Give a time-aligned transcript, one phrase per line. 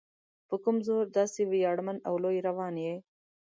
[0.47, 2.95] په کوم زور داسې ویاړمن او لوی روان یې؟